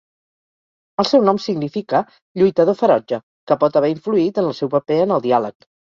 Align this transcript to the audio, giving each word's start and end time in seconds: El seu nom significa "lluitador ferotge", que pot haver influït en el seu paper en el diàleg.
El 1.01 1.07
seu 1.09 1.25
nom 1.27 1.39
significa 1.43 2.01
"lluitador 2.43 2.77
ferotge", 2.79 3.19
que 3.51 3.59
pot 3.65 3.77
haver 3.83 3.93
influït 3.97 4.41
en 4.43 4.49
el 4.53 4.57
seu 4.61 4.73
paper 4.77 4.99
en 5.05 5.15
el 5.19 5.23
diàleg. 5.29 5.71